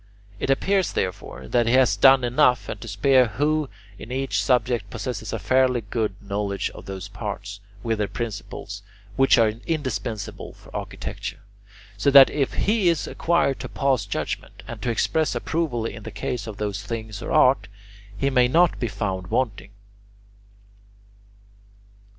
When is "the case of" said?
16.01-16.57